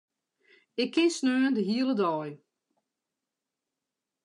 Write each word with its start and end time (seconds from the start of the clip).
Ik 0.81 0.89
kin 0.93 1.09
saterdei 1.13 1.53
de 1.55 1.61
hiele 1.69 1.95
dei. 2.01 2.31